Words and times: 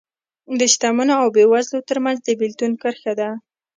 د 0.59 0.61
شتمنو 0.73 1.13
او 1.21 1.27
بېوزلو 1.35 1.87
ترمنځ 1.89 2.17
د 2.23 2.29
بېلتون 2.39 2.71
کرښه 2.81 3.13
ده 3.19 3.29